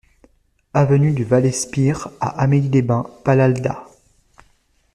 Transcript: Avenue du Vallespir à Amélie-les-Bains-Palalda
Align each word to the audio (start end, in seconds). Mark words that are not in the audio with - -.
Avenue 0.73 1.11
du 1.13 1.23
Vallespir 1.23 2.09
à 2.21 2.41
Amélie-les-Bains-Palalda 2.41 3.85